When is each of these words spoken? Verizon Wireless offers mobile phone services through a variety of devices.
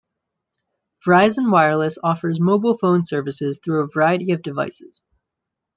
Verizon 1.05 1.51
Wireless 1.51 1.99
offers 2.03 2.39
mobile 2.39 2.75
phone 2.75 3.05
services 3.05 3.59
through 3.63 3.83
a 3.83 3.87
variety 3.87 4.31
of 4.31 4.41
devices. 4.41 5.03